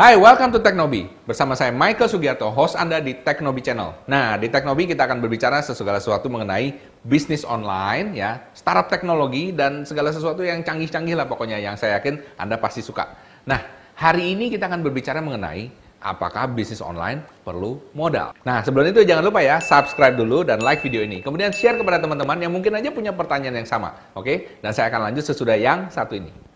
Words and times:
Hai, 0.00 0.16
welcome 0.16 0.48
to 0.48 0.64
Teknobi. 0.64 1.12
Bersama 1.28 1.52
saya 1.52 1.76
Michael 1.76 2.08
Sugiarto, 2.08 2.48
host 2.48 2.72
Anda 2.72 3.04
di 3.04 3.20
Teknobi 3.20 3.60
Channel. 3.60 4.08
Nah, 4.08 4.40
di 4.40 4.48
Teknobi 4.48 4.88
kita 4.88 5.04
akan 5.04 5.20
berbicara 5.20 5.60
segala 5.60 6.00
sesuatu 6.00 6.32
mengenai 6.32 6.72
bisnis 7.04 7.44
online, 7.44 8.16
ya, 8.16 8.48
startup 8.56 8.88
teknologi, 8.88 9.52
dan 9.52 9.84
segala 9.84 10.08
sesuatu 10.08 10.40
yang 10.40 10.64
canggih-canggih 10.64 11.12
lah 11.12 11.28
pokoknya 11.28 11.60
yang 11.60 11.76
saya 11.76 12.00
yakin 12.00 12.16
Anda 12.40 12.56
pasti 12.56 12.80
suka. 12.80 13.12
Nah, 13.44 13.60
hari 13.92 14.32
ini 14.32 14.48
kita 14.48 14.72
akan 14.72 14.80
berbicara 14.80 15.20
mengenai 15.20 15.68
apakah 16.00 16.48
bisnis 16.48 16.80
online 16.80 17.20
perlu 17.44 17.76
modal. 17.92 18.32
Nah, 18.40 18.64
sebelum 18.64 18.88
itu 18.88 19.04
jangan 19.04 19.20
lupa 19.20 19.44
ya, 19.44 19.60
subscribe 19.60 20.16
dulu 20.16 20.48
dan 20.48 20.64
like 20.64 20.80
video 20.80 21.04
ini. 21.04 21.20
Kemudian 21.20 21.52
share 21.52 21.76
kepada 21.76 22.00
teman-teman 22.00 22.40
yang 22.40 22.56
mungkin 22.56 22.72
aja 22.72 22.88
punya 22.88 23.12
pertanyaan 23.12 23.60
yang 23.60 23.68
sama, 23.68 23.92
oke? 24.16 24.64
Dan 24.64 24.72
saya 24.72 24.88
akan 24.88 25.12
lanjut 25.12 25.28
sesudah 25.28 25.60
yang 25.60 25.92
satu 25.92 26.16
ini. 26.16 26.48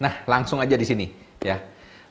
Nah, 0.00 0.26
langsung 0.26 0.58
aja 0.58 0.74
di 0.74 0.86
sini 0.86 1.06
ya. 1.42 1.60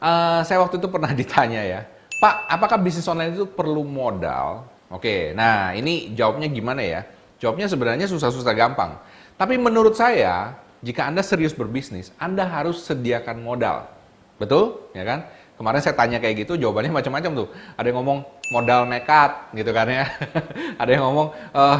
Uh, 0.03 0.43
saya 0.43 0.59
waktu 0.59 0.77
itu 0.79 0.87
pernah 0.91 1.11
ditanya 1.19 1.63
ya, 1.63 1.81
Pak, 2.23 2.47
apakah 2.47 2.77
bisnis 2.79 3.07
online 3.07 3.35
itu 3.35 3.47
perlu 3.47 3.83
modal? 3.83 4.67
Oke, 4.87 5.33
nah 5.33 5.73
ini 5.73 6.13
jawabnya 6.13 6.47
gimana 6.47 6.79
ya? 6.79 7.01
Jawabnya 7.41 7.67
sebenarnya 7.67 8.07
susah-susah 8.07 8.53
gampang. 8.55 8.95
Tapi 9.35 9.57
menurut 9.59 9.97
saya, 9.97 10.55
jika 10.85 11.09
Anda 11.09 11.19
serius 11.25 11.51
berbisnis, 11.51 12.15
Anda 12.21 12.47
harus 12.47 12.85
sediakan 12.85 13.43
modal. 13.43 13.89
Betul? 14.39 14.91
Ya 14.95 15.03
kan? 15.03 15.27
Kemarin 15.59 15.81
saya 15.83 15.95
tanya 15.99 16.17
kayak 16.23 16.47
gitu, 16.47 16.55
jawabannya 16.55 16.95
macam-macam 16.95 17.31
tuh. 17.43 17.47
Ada 17.75 17.91
yang 17.91 17.97
ngomong 17.99 18.19
modal 18.53 18.87
nekat, 18.87 19.31
gitu 19.57 19.71
kan 19.75 19.87
ya. 19.89 20.05
ada 20.81 20.89
yang 20.93 21.03
ngomong 21.03 21.27
uh, 21.51 21.79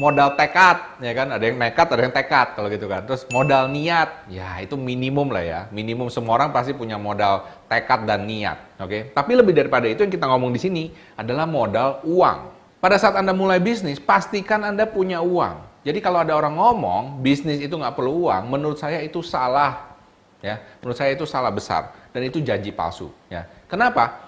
modal 0.00 0.32
tekad, 0.32 0.96
ya 1.04 1.12
kan? 1.12 1.28
Ada 1.36 1.44
yang 1.44 1.60
nekat, 1.60 1.86
ada 1.92 2.00
yang 2.00 2.14
tekad 2.16 2.56
kalau 2.56 2.72
gitu 2.72 2.88
kan. 2.88 3.04
Terus 3.04 3.28
modal 3.28 3.68
niat, 3.68 4.24
ya 4.32 4.56
itu 4.64 4.80
minimum 4.80 5.28
lah 5.28 5.44
ya. 5.44 5.60
Minimum 5.68 6.08
semua 6.08 6.40
orang 6.40 6.56
pasti 6.56 6.72
punya 6.72 6.96
modal 6.96 7.44
tekad 7.68 8.08
dan 8.08 8.24
niat, 8.24 8.80
oke? 8.80 8.88
Okay? 8.88 9.00
Tapi 9.12 9.32
lebih 9.36 9.52
daripada 9.52 9.84
itu 9.84 10.00
yang 10.00 10.08
kita 10.08 10.24
ngomong 10.24 10.56
di 10.56 10.60
sini 10.64 10.84
adalah 11.20 11.44
modal 11.44 12.00
uang. 12.08 12.56
Pada 12.80 12.96
saat 12.96 13.12
Anda 13.20 13.36
mulai 13.36 13.60
bisnis, 13.60 14.00
pastikan 14.00 14.64
Anda 14.64 14.88
punya 14.88 15.20
uang. 15.20 15.84
Jadi 15.84 16.00
kalau 16.00 16.24
ada 16.24 16.32
orang 16.32 16.56
ngomong 16.56 17.20
bisnis 17.20 17.60
itu 17.60 17.76
nggak 17.76 17.92
perlu 17.92 18.24
uang, 18.24 18.48
menurut 18.48 18.80
saya 18.80 19.04
itu 19.04 19.20
salah. 19.20 19.92
Ya, 20.40 20.56
menurut 20.80 20.96
saya 20.96 21.12
itu 21.12 21.28
salah 21.28 21.52
besar 21.52 21.92
dan 22.16 22.24
itu 22.24 22.40
janji 22.40 22.72
palsu. 22.72 23.12
Ya, 23.28 23.44
kenapa? 23.68 24.24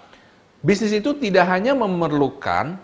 Bisnis 0.60 0.92
itu 0.92 1.16
tidak 1.16 1.48
hanya 1.48 1.72
memerlukan 1.72 2.76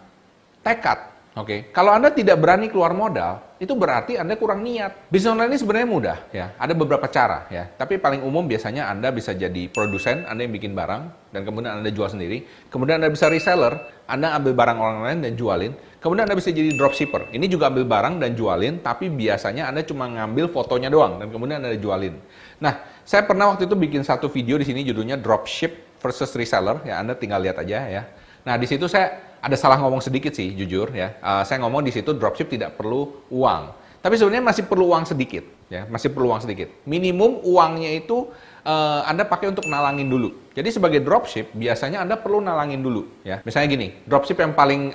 tekad, 0.64 0.98
Oke, 1.39 1.47
okay. 1.47 1.61
kalau 1.70 1.94
Anda 1.94 2.11
tidak 2.11 2.42
berani 2.42 2.67
keluar 2.67 2.91
modal, 2.91 3.39
itu 3.62 3.70
berarti 3.78 4.19
Anda 4.19 4.34
kurang 4.34 4.67
niat. 4.67 5.06
Bisnis 5.06 5.31
online 5.31 5.55
ini 5.55 5.58
sebenarnya 5.62 5.86
mudah, 5.86 6.19
ya. 6.34 6.50
Ada 6.58 6.75
beberapa 6.75 7.06
cara, 7.06 7.47
ya. 7.47 7.70
Tapi 7.78 8.03
paling 8.03 8.27
umum 8.27 8.42
biasanya 8.50 8.91
Anda 8.91 9.14
bisa 9.14 9.39
jadi 9.39 9.70
produsen, 9.70 10.27
Anda 10.27 10.42
yang 10.42 10.55
bikin 10.59 10.75
barang, 10.75 11.31
dan 11.31 11.47
kemudian 11.47 11.78
Anda 11.78 11.94
jual 11.94 12.11
sendiri. 12.11 12.42
Kemudian 12.75 12.98
Anda 12.98 13.14
bisa 13.14 13.31
reseller, 13.31 13.78
Anda 14.11 14.34
ambil 14.34 14.59
barang 14.59 14.78
orang 14.83 14.98
lain 15.06 15.19
dan 15.22 15.33
jualin. 15.39 15.78
Kemudian 16.03 16.27
Anda 16.27 16.34
bisa 16.34 16.50
jadi 16.50 16.75
dropshipper. 16.75 17.31
Ini 17.31 17.47
juga 17.47 17.70
ambil 17.70 17.86
barang 17.86 18.19
dan 18.19 18.34
jualin, 18.34 18.83
tapi 18.83 19.06
biasanya 19.06 19.70
Anda 19.70 19.86
cuma 19.86 20.11
ngambil 20.11 20.50
fotonya 20.50 20.91
doang, 20.91 21.22
dan 21.22 21.31
kemudian 21.31 21.62
Anda 21.62 21.78
jualin. 21.78 22.19
Nah, 22.59 22.83
saya 23.06 23.22
pernah 23.22 23.55
waktu 23.55 23.70
itu 23.70 23.78
bikin 23.78 24.03
satu 24.03 24.27
video 24.27 24.59
di 24.59 24.66
sini 24.66 24.83
judulnya 24.83 25.14
dropship 25.14 26.03
versus 26.03 26.34
reseller, 26.34 26.83
ya. 26.83 26.98
Anda 26.98 27.14
tinggal 27.14 27.39
lihat 27.47 27.62
aja, 27.62 27.86
ya. 27.86 28.03
Nah, 28.42 28.59
di 28.59 28.66
situ 28.66 28.91
saya 28.91 29.27
ada 29.39 29.56
salah 29.56 29.78
ngomong 29.78 30.03
sedikit 30.03 30.34
sih, 30.34 30.55
jujur 30.55 30.91
ya. 30.94 31.19
Uh, 31.22 31.42
saya 31.47 31.62
ngomong 31.62 31.86
di 31.86 31.92
situ 31.94 32.14
dropship 32.14 32.50
tidak 32.50 32.75
perlu 32.78 33.25
uang. 33.31 33.75
Tapi 33.98 34.14
sebenarnya 34.14 34.47
masih 34.47 34.64
perlu 34.70 34.94
uang 34.94 35.11
sedikit, 35.11 35.42
ya, 35.67 35.83
masih 35.91 36.14
perlu 36.14 36.31
uang 36.31 36.42
sedikit. 36.47 36.70
Minimum 36.86 37.42
uangnya 37.42 37.98
itu 37.98 38.31
uh, 38.62 39.03
Anda 39.06 39.27
pakai 39.27 39.50
untuk 39.50 39.66
nalangin 39.66 40.06
dulu. 40.06 40.54
Jadi 40.54 40.71
sebagai 40.71 41.03
dropship 41.03 41.50
biasanya 41.50 42.06
Anda 42.06 42.15
perlu 42.15 42.38
nalangin 42.38 42.78
dulu, 42.78 43.10
ya. 43.27 43.43
Misalnya 43.43 43.75
gini, 43.75 43.88
dropship 44.06 44.38
yang 44.38 44.54
paling 44.54 44.94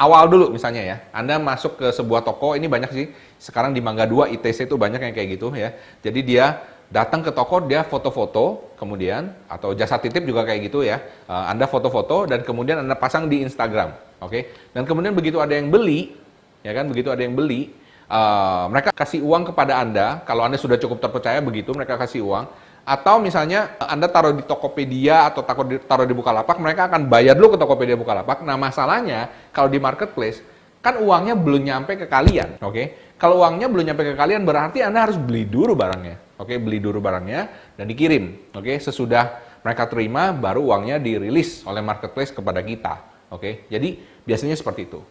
awal 0.00 0.32
dulu 0.32 0.48
misalnya 0.48 0.82
ya. 0.82 0.96
Anda 1.12 1.36
masuk 1.36 1.76
ke 1.76 1.86
sebuah 1.92 2.24
toko, 2.24 2.56
ini 2.56 2.66
banyak 2.66 2.90
sih. 2.90 3.06
Sekarang 3.36 3.76
di 3.76 3.84
Mangga 3.84 4.08
2 4.08 4.32
ITC 4.40 4.66
itu 4.66 4.74
banyak 4.80 4.98
yang 4.98 5.12
kayak 5.12 5.28
gitu 5.36 5.52
ya. 5.52 5.76
Jadi 6.00 6.20
dia 6.24 6.58
datang 6.90 7.22
ke 7.22 7.30
toko 7.30 7.62
dia 7.62 7.86
foto-foto 7.86 8.74
kemudian 8.74 9.30
atau 9.46 9.72
jasa 9.78 9.96
titip 10.02 10.26
juga 10.26 10.42
kayak 10.42 10.66
gitu 10.66 10.82
ya. 10.82 10.98
Uh, 11.30 11.46
anda 11.46 11.70
foto-foto 11.70 12.26
dan 12.26 12.42
kemudian 12.42 12.82
anda 12.82 12.98
pasang 12.98 13.30
di 13.30 13.46
Instagram 13.46 13.94
oke? 14.18 14.30
Okay? 14.30 14.42
dan 14.74 14.82
kemudian 14.82 15.14
begitu 15.14 15.38
ada 15.38 15.54
yang 15.54 15.70
beli 15.70 16.18
ya 16.66 16.74
kan 16.74 16.90
begitu 16.90 17.08
ada 17.14 17.22
yang 17.22 17.38
beli 17.38 17.70
uh, 18.10 18.66
mereka 18.68 18.90
kasih 18.90 19.22
uang 19.22 19.54
kepada 19.54 19.78
anda. 19.78 20.20
Kalau 20.26 20.42
anda 20.42 20.58
sudah 20.58 20.76
cukup 20.76 20.98
terpercaya 20.98 21.38
begitu 21.38 21.70
mereka 21.72 21.94
kasih 21.96 22.26
uang. 22.26 22.44
Atau 22.82 23.22
misalnya 23.22 23.78
anda 23.78 24.10
taruh 24.10 24.34
di 24.34 24.42
Tokopedia 24.42 25.30
atau 25.30 25.46
taruh 25.46 25.62
di, 25.68 25.78
taruh 25.78 26.08
di 26.08 26.16
Bukalapak 26.16 26.58
mereka 26.58 26.90
akan 26.90 27.06
bayar 27.06 27.38
dulu 27.38 27.54
ke 27.54 27.58
Tokopedia 27.62 27.94
Bukalapak. 27.94 28.42
Nah 28.42 28.58
masalahnya 28.58 29.30
kalau 29.54 29.70
di 29.70 29.78
marketplace 29.78 30.42
kan 30.80 30.96
uangnya 30.98 31.36
belum 31.36 31.62
nyampe 31.62 31.92
ke 31.94 32.06
kalian 32.08 32.58
oke? 32.58 32.72
Okay? 32.72 32.86
kalau 33.20 33.44
uangnya 33.44 33.68
belum 33.68 33.92
nyampe 33.92 34.02
ke 34.02 34.14
kalian 34.16 34.48
berarti 34.48 34.80
anda 34.80 35.04
harus 35.04 35.20
beli 35.20 35.44
dulu 35.44 35.76
barangnya 35.76 36.16
Oke, 36.40 36.56
beli 36.56 36.80
dulu 36.80 37.04
barangnya 37.04 37.52
dan 37.76 37.84
dikirim. 37.84 38.48
Oke, 38.56 38.80
sesudah 38.80 39.36
mereka 39.60 39.84
terima 39.84 40.32
baru 40.32 40.72
uangnya 40.72 40.96
dirilis 40.96 41.60
oleh 41.68 41.84
marketplace 41.84 42.32
kepada 42.32 42.64
kita. 42.64 42.96
Oke, 43.28 43.68
jadi 43.68 44.00
biasanya 44.24 44.56
seperti 44.56 44.88
itu. 44.88 45.04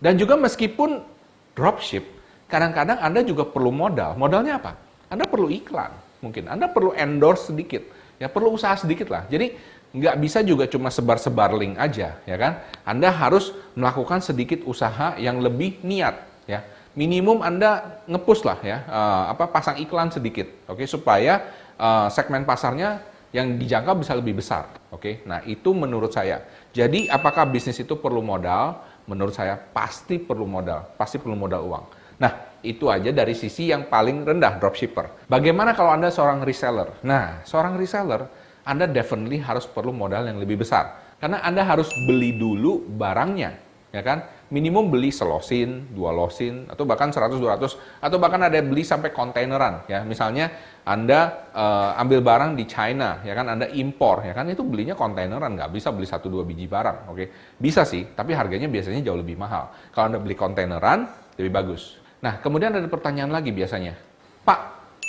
Dan 0.00 0.16
juga 0.16 0.40
meskipun 0.40 1.04
dropship, 1.52 2.08
kadang-kadang 2.48 2.96
Anda 2.96 3.20
juga 3.20 3.44
perlu 3.44 3.68
modal. 3.68 4.16
Modalnya 4.16 4.56
apa? 4.56 4.72
Anda 5.12 5.28
perlu 5.28 5.52
iklan, 5.52 5.92
mungkin. 6.24 6.48
Anda 6.48 6.72
perlu 6.72 6.96
endorse 6.96 7.52
sedikit. 7.52 7.84
Ya, 8.16 8.32
perlu 8.32 8.56
usaha 8.56 8.72
sedikit 8.80 9.12
lah. 9.12 9.28
Jadi, 9.28 9.60
nggak 9.92 10.16
bisa 10.16 10.40
juga 10.40 10.64
cuma 10.64 10.88
sebar-sebar 10.88 11.52
link 11.52 11.76
aja, 11.76 12.16
ya 12.24 12.36
kan? 12.40 12.64
Anda 12.88 13.12
harus 13.12 13.52
melakukan 13.76 14.24
sedikit 14.24 14.64
usaha 14.64 15.20
yang 15.20 15.44
lebih 15.44 15.84
niat, 15.84 16.24
ya 16.48 16.64
minimum 16.94 17.42
Anda 17.44 18.02
ngepush 18.06 18.42
lah 18.42 18.58
ya, 18.62 18.78
uh, 18.86 19.24
apa 19.34 19.50
pasang 19.50 19.78
iklan 19.78 20.10
sedikit, 20.10 20.66
oke, 20.66 20.82
okay, 20.82 20.86
supaya 20.86 21.42
uh, 21.78 22.10
segmen 22.10 22.42
pasarnya 22.42 23.02
yang 23.30 23.54
dijangkau 23.54 24.02
bisa 24.02 24.18
lebih 24.18 24.42
besar, 24.42 24.66
oke. 24.90 24.98
Okay? 24.98 25.14
Nah 25.22 25.38
itu 25.46 25.70
menurut 25.70 26.10
saya. 26.10 26.42
Jadi 26.74 27.06
apakah 27.06 27.46
bisnis 27.46 27.78
itu 27.78 27.94
perlu 27.94 28.22
modal? 28.22 28.82
Menurut 29.06 29.34
saya 29.34 29.54
pasti 29.58 30.18
perlu 30.18 30.46
modal, 30.46 30.94
pasti 30.98 31.18
perlu 31.18 31.38
modal 31.38 31.62
uang. 31.66 31.84
Nah 32.18 32.58
itu 32.60 32.90
aja 32.90 33.10
dari 33.14 33.32
sisi 33.32 33.70
yang 33.70 33.86
paling 33.86 34.26
rendah 34.26 34.58
dropshipper. 34.58 35.30
Bagaimana 35.30 35.72
kalau 35.78 35.94
Anda 35.94 36.10
seorang 36.10 36.42
reseller? 36.42 37.00
Nah 37.06 37.42
seorang 37.46 37.78
reseller 37.78 38.26
Anda 38.66 38.84
definitely 38.90 39.40
harus 39.40 39.64
perlu 39.64 39.94
modal 39.94 40.26
yang 40.26 40.36
lebih 40.36 40.60
besar 40.62 41.16
karena 41.20 41.44
Anda 41.44 41.62
harus 41.68 41.92
beli 42.08 42.34
dulu 42.40 42.82
barangnya, 42.96 43.50
ya 43.92 44.00
kan? 44.00 44.24
Minimum 44.50 44.90
beli 44.90 45.14
selosin, 45.14 45.94
dua 45.94 46.10
losin, 46.10 46.66
atau 46.66 46.82
bahkan 46.82 47.14
100-200, 47.14 48.02
atau 48.02 48.16
bahkan 48.18 48.42
ada 48.42 48.58
beli 48.58 48.82
sampai 48.82 49.14
kontaineran. 49.14 49.86
ya 49.86 50.02
Misalnya 50.02 50.50
Anda 50.82 51.50
uh, 51.54 51.94
ambil 52.02 52.18
barang 52.20 52.58
di 52.58 52.66
China, 52.66 53.22
ya 53.22 53.32
kan 53.38 53.46
Anda 53.46 53.70
impor, 53.70 54.26
ya 54.26 54.34
kan 54.34 54.50
itu 54.50 54.66
belinya 54.66 54.98
kontaineran, 54.98 55.54
nggak 55.54 55.70
bisa 55.70 55.94
beli 55.94 56.10
satu 56.10 56.26
dua 56.26 56.42
biji 56.42 56.66
barang. 56.66 57.08
oke 57.08 57.14
okay? 57.14 57.26
Bisa 57.56 57.86
sih, 57.86 58.10
tapi 58.10 58.34
harganya 58.34 58.66
biasanya 58.66 59.00
jauh 59.06 59.18
lebih 59.18 59.38
mahal. 59.38 59.70
Kalau 59.94 60.10
Anda 60.10 60.18
beli 60.18 60.34
kontaineran, 60.34 61.06
lebih 61.38 61.54
bagus. 61.54 62.02
Nah, 62.20 62.42
kemudian 62.42 62.74
ada 62.74 62.84
pertanyaan 62.90 63.30
lagi 63.30 63.54
biasanya, 63.54 63.94
Pak, 64.42 64.58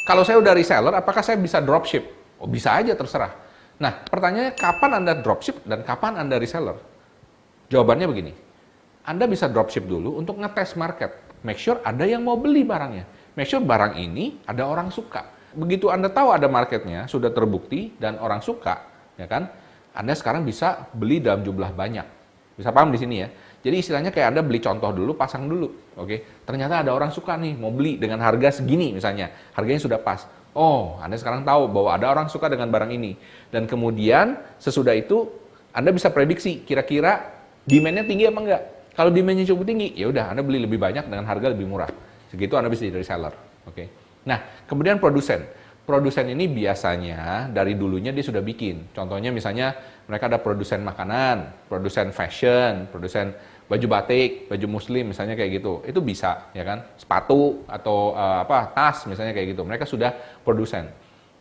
kalau 0.06 0.22
saya 0.22 0.38
udah 0.38 0.53
reseller, 0.53 0.94
apakah 0.94 1.25
saya 1.25 1.41
bisa 1.41 1.59
dropship? 1.59 2.06
Oh, 2.38 2.47
bisa 2.47 2.78
aja, 2.78 2.94
terserah. 2.94 3.34
Nah, 3.81 4.06
pertanyaannya 4.06 4.53
kapan 4.53 4.91
Anda 5.01 5.13
dropship 5.18 5.66
dan 5.66 5.81
kapan 5.81 6.22
Anda 6.22 6.38
reseller? 6.38 6.78
Jawabannya 7.74 8.06
begini, 8.06 8.34
anda 9.01 9.25
bisa 9.25 9.50
dropship 9.50 9.89
dulu 9.89 10.22
untuk 10.22 10.38
ngetes 10.38 10.78
market. 10.78 11.12
Make 11.42 11.57
sure 11.57 11.81
ada 11.81 12.06
yang 12.06 12.21
mau 12.21 12.38
beli 12.38 12.62
barangnya. 12.62 13.33
Make 13.33 13.50
sure 13.50 13.63
barang 13.63 13.98
ini 13.98 14.45
ada 14.45 14.69
orang 14.69 14.94
suka. 14.94 15.25
Begitu 15.51 15.92
Anda 15.92 16.07
tahu 16.07 16.31
ada 16.31 16.48
marketnya, 16.48 17.12
sudah 17.12 17.27
terbukti 17.27 17.92
dan 18.00 18.15
orang 18.24 18.39
suka, 18.39 18.88
ya 19.19 19.27
kan? 19.27 19.51
Anda 19.92 20.15
sekarang 20.15 20.48
bisa 20.48 20.88
beli 20.95 21.19
dalam 21.19 21.44
jumlah 21.44 21.75
banyak. 21.75 22.07
Bisa 22.56 22.71
paham 22.71 22.88
di 22.95 23.00
sini 23.00 23.15
ya? 23.19 23.27
Jadi 23.59 23.75
istilahnya 23.83 24.15
kayak 24.15 24.31
Anda 24.31 24.42
beli 24.48 24.63
contoh 24.63 24.95
dulu, 24.95 25.12
pasang 25.19 25.51
dulu. 25.51 25.68
Oke, 26.00 26.44
ternyata 26.47 26.80
ada 26.80 26.95
orang 26.95 27.12
suka 27.12 27.36
nih 27.36 27.59
mau 27.59 27.68
beli 27.68 28.00
dengan 28.00 28.24
harga 28.24 28.63
segini 28.63 28.95
misalnya. 28.95 29.27
Harganya 29.51 29.81
sudah 29.83 30.00
pas. 30.00 30.24
Oh, 30.56 30.95
Anda 31.04 31.19
sekarang 31.19 31.44
tahu 31.44 31.68
bahwa 31.68 32.00
ada 32.00 32.07
orang 32.07 32.27
suka 32.31 32.47
dengan 32.47 32.71
barang 32.71 32.92
ini. 32.95 33.19
Dan 33.51 33.68
kemudian 33.68 34.39
sesudah 34.56 34.95
itu 34.95 35.27
Anda 35.75 35.92
bisa 35.92 36.07
prediksi 36.15 36.63
kira-kira 36.63 37.27
demand-nya 37.68 38.07
tinggi 38.07 38.24
apa 38.27 38.39
enggak. 38.39 38.63
Kalau 38.92 39.10
demandnya 39.10 39.48
cukup 39.48 39.64
tinggi, 39.64 39.96
ya 39.96 40.12
udah 40.12 40.36
Anda 40.36 40.44
beli 40.44 40.68
lebih 40.68 40.76
banyak 40.76 41.08
dengan 41.08 41.24
harga 41.24 41.48
lebih 41.52 41.64
murah. 41.64 41.92
Segitu 42.28 42.60
Anda 42.60 42.68
bisa 42.68 42.84
jadi 42.88 43.00
reseller. 43.00 43.32
Oke. 43.64 43.76
Okay? 43.76 43.88
Nah, 44.28 44.68
kemudian 44.68 45.00
produsen. 45.00 45.48
Produsen 45.82 46.30
ini 46.30 46.46
biasanya 46.46 47.50
dari 47.50 47.74
dulunya 47.74 48.14
dia 48.14 48.22
sudah 48.22 48.40
bikin. 48.40 48.94
Contohnya 48.94 49.34
misalnya 49.34 49.74
mereka 50.06 50.30
ada 50.30 50.40
produsen 50.40 50.86
makanan, 50.86 51.68
produsen 51.68 52.14
fashion, 52.14 52.86
produsen 52.94 53.34
baju 53.66 53.88
batik, 53.88 54.52
baju 54.52 54.68
muslim 54.68 55.10
misalnya 55.10 55.34
kayak 55.34 55.64
gitu. 55.64 55.82
Itu 55.88 56.04
bisa, 56.04 56.52
ya 56.54 56.62
kan? 56.68 56.86
Sepatu 57.00 57.66
atau 57.66 58.14
uh, 58.14 58.46
apa 58.46 58.76
tas 58.76 59.08
misalnya 59.10 59.34
kayak 59.34 59.58
gitu. 59.58 59.64
Mereka 59.66 59.88
sudah 59.90 60.14
produsen. 60.46 60.92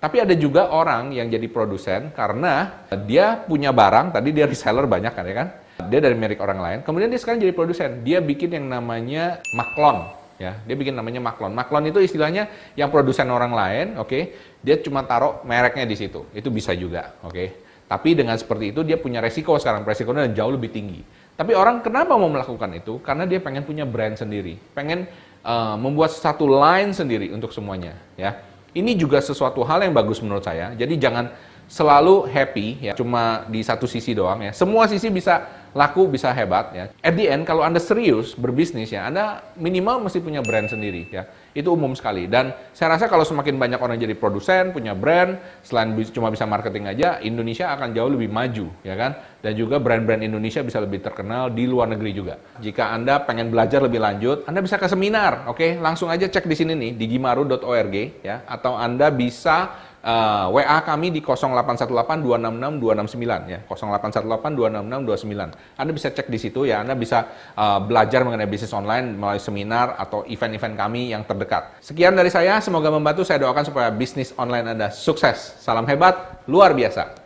Tapi 0.01 0.17
ada 0.17 0.33
juga 0.33 0.73
orang 0.73 1.13
yang 1.13 1.29
jadi 1.29 1.45
produsen 1.53 2.09
karena 2.17 2.87
dia 3.05 3.37
punya 3.37 3.69
barang, 3.69 4.17
tadi 4.17 4.33
dia 4.33 4.49
reseller 4.49 4.89
banyak 4.89 5.13
kan 5.13 5.25
ya 5.29 5.37
kan? 5.37 5.49
Dia 5.89 6.03
dari 6.05 6.19
merek 6.19 6.43
orang 6.43 6.61
lain, 6.61 6.79
kemudian 6.85 7.09
dia 7.09 7.17
sekarang 7.17 7.41
jadi 7.41 7.55
produsen. 7.57 8.05
Dia 8.05 8.21
bikin 8.21 8.53
yang 8.53 8.67
namanya 8.69 9.41
maklon, 9.57 10.11
ya. 10.37 10.59
Dia 10.67 10.77
bikin 10.77 10.93
namanya 10.93 11.23
maklon. 11.25 11.57
Maklon 11.57 11.89
itu 11.89 12.03
istilahnya 12.03 12.51
yang 12.77 12.93
produsen 12.93 13.31
orang 13.33 13.55
lain, 13.57 13.87
oke? 13.97 14.11
Okay? 14.11 14.23
Dia 14.61 14.77
cuma 14.85 15.07
taruh 15.07 15.41
mereknya 15.49 15.89
di 15.89 15.97
situ. 15.97 16.29
Itu 16.37 16.53
bisa 16.53 16.77
juga, 16.77 17.17
oke? 17.25 17.33
Okay? 17.33 17.49
Tapi 17.91 18.15
dengan 18.15 18.39
seperti 18.39 18.71
itu 18.71 18.87
dia 18.87 19.01
punya 19.01 19.19
resiko 19.19 19.57
sekarang, 19.59 19.83
resikonya 19.83 20.31
jauh 20.31 20.55
lebih 20.55 20.71
tinggi. 20.71 21.03
Tapi 21.35 21.57
orang 21.57 21.83
kenapa 21.83 22.15
mau 22.15 22.29
melakukan 22.29 22.71
itu? 22.77 23.01
Karena 23.03 23.27
dia 23.27 23.41
pengen 23.41 23.65
punya 23.65 23.83
brand 23.83 24.15
sendiri, 24.15 24.61
pengen 24.77 25.09
uh, 25.43 25.75
membuat 25.75 26.13
satu 26.15 26.47
line 26.47 26.93
sendiri 26.95 27.33
untuk 27.33 27.51
semuanya, 27.51 27.97
ya. 28.15 28.39
Ini 28.71 28.95
juga 28.95 29.19
sesuatu 29.19 29.67
hal 29.67 29.83
yang 29.83 29.91
bagus 29.91 30.23
menurut 30.23 30.47
saya. 30.47 30.71
Jadi 30.79 30.95
jangan 30.95 31.35
selalu 31.71 32.27
happy 32.27 32.91
ya 32.91 32.93
cuma 32.99 33.47
di 33.47 33.63
satu 33.63 33.87
sisi 33.87 34.11
doang 34.11 34.43
ya. 34.43 34.53
Semua 34.55 34.91
sisi 34.91 35.07
bisa 35.07 35.60
laku, 35.77 36.11
bisa 36.11 36.31
hebat 36.35 36.75
ya. 36.75 36.85
At 37.03 37.15
the 37.15 37.27
end 37.31 37.47
kalau 37.47 37.63
Anda 37.63 37.79
serius 37.79 38.35
berbisnis 38.35 38.91
ya, 38.91 39.07
Anda 39.07 39.55
minimal 39.55 40.07
mesti 40.07 40.19
punya 40.19 40.43
brand 40.43 40.71
sendiri 40.71 41.07
ya. 41.11 41.27
Itu 41.51 41.75
umum 41.75 41.99
sekali 41.99 42.31
dan 42.31 42.55
saya 42.71 42.95
rasa 42.95 43.11
kalau 43.11 43.27
semakin 43.27 43.59
banyak 43.59 43.81
orang 43.83 43.99
jadi 43.99 44.15
produsen, 44.15 44.71
punya 44.71 44.95
brand, 44.95 45.39
selain 45.67 45.91
cuma 46.15 46.31
bisa 46.31 46.47
marketing 46.47 46.87
aja, 46.87 47.19
Indonesia 47.27 47.75
akan 47.75 47.91
jauh 47.91 48.11
lebih 48.11 48.31
maju 48.31 48.71
ya 48.87 48.95
kan. 48.95 49.13
Dan 49.41 49.57
juga 49.57 49.81
brand-brand 49.81 50.21
Indonesia 50.21 50.61
bisa 50.61 50.85
lebih 50.85 51.01
terkenal 51.01 51.49
di 51.49 51.65
luar 51.65 51.89
negeri 51.89 52.13
juga. 52.13 52.37
Jika 52.61 52.93
Anda 52.93 53.25
pengen 53.25 53.49
belajar 53.49 53.81
lebih 53.81 53.97
lanjut, 53.97 54.45
Anda 54.45 54.61
bisa 54.61 54.77
ke 54.77 54.85
seminar, 54.85 55.49
oke? 55.49 55.57
Okay? 55.57 55.71
Langsung 55.81 56.13
aja 56.13 56.29
cek 56.29 56.45
di 56.45 56.53
sini 56.53 56.77
nih 56.77 56.93
di 56.93 57.09
gimaru.org 57.09 58.21
ya 58.21 58.45
atau 58.45 58.77
Anda 58.77 59.09
bisa 59.09 59.89
uh, 60.05 60.49
eh, 60.51 60.65
WA 60.65 60.79
kami 60.83 61.13
di 61.13 61.21
0818 61.21 62.25
266 62.25 62.81
269 62.81 63.53
ya 63.53 63.59
0818 63.69 64.57
266 64.57 65.53
269 65.61 65.81
Anda 65.81 65.93
bisa 65.93 66.09
cek 66.13 66.27
di 66.33 66.39
situ 66.41 66.61
ya 66.65 66.81
Anda 66.81 66.97
bisa 66.97 67.29
uh, 67.57 67.81
belajar 67.85 68.25
mengenai 68.25 68.49
bisnis 68.49 68.73
online 68.73 69.17
melalui 69.17 69.43
seminar 69.43 69.97
atau 70.01 70.25
event-event 70.25 70.75
kami 70.77 71.13
yang 71.13 71.23
terdekat. 71.25 71.77
Sekian 71.85 72.17
dari 72.17 72.33
saya 72.33 72.59
semoga 72.65 72.89
membantu. 72.89 73.23
Saya 73.27 73.43
doakan 73.45 73.65
supaya 73.69 73.89
bisnis 73.93 74.33
online 74.41 74.73
Anda 74.73 74.89
sukses. 74.89 75.61
Salam 75.61 75.85
hebat 75.85 76.45
luar 76.49 76.73
biasa 76.73 77.20